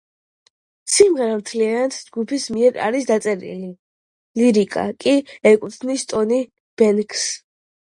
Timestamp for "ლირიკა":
4.41-4.89